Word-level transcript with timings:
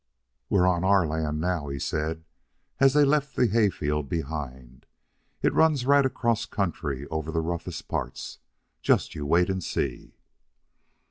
"We're 0.49 0.65
on 0.65 0.83
our 0.83 1.05
land 1.05 1.39
now," 1.39 1.67
he 1.67 1.77
said, 1.77 2.25
as 2.79 2.93
they 2.95 3.05
left 3.05 3.35
the 3.35 3.45
hayfield 3.45 4.09
behind. 4.09 4.87
"It 5.43 5.53
runs 5.53 5.85
right 5.85 6.07
across 6.07 6.47
country 6.47 7.05
over 7.09 7.31
the 7.31 7.39
roughest 7.41 7.87
parts. 7.87 8.39
Just 8.81 9.13
you 9.13 9.27
wait 9.27 9.47
and 9.47 9.63
see." 9.63 10.15